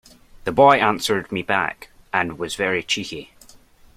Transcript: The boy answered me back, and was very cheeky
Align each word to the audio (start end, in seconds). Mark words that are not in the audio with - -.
The 0.45 0.51
boy 0.51 0.77
answered 0.77 1.31
me 1.31 1.43
back, 1.43 1.91
and 2.11 2.39
was 2.39 2.55
very 2.55 2.81
cheeky 2.81 3.35